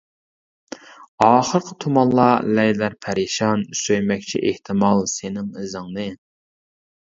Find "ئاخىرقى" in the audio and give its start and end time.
1.25-1.75